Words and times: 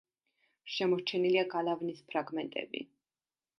შემორჩენილია 0.75 1.45
გალავნის 1.53 2.01
ფრაგმენტები. 2.11 2.85